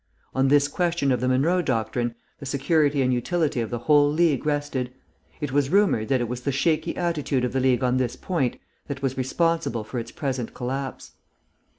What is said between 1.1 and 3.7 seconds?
of the Monroe Doctrine, the security and utility of